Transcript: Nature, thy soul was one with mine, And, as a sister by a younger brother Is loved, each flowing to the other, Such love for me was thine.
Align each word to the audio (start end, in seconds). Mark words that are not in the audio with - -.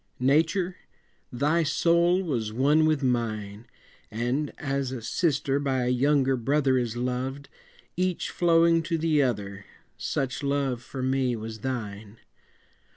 Nature, 0.19 0.77
thy 1.31 1.61
soul 1.61 2.23
was 2.23 2.51
one 2.51 2.87
with 2.87 3.03
mine, 3.03 3.67
And, 4.09 4.51
as 4.57 4.91
a 4.91 4.99
sister 4.99 5.59
by 5.59 5.83
a 5.83 5.89
younger 5.89 6.35
brother 6.35 6.75
Is 6.79 6.97
loved, 6.97 7.49
each 7.95 8.31
flowing 8.31 8.81
to 8.81 8.97
the 8.97 9.21
other, 9.21 9.65
Such 9.99 10.41
love 10.41 10.81
for 10.81 11.03
me 11.03 11.35
was 11.35 11.59
thine. 11.59 12.17